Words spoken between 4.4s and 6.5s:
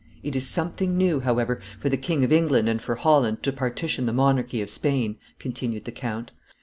of Spain," continued the count.